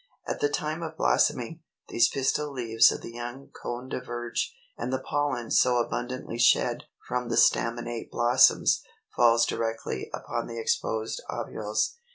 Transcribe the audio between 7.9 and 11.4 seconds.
blossoms, falls directly upon the exposed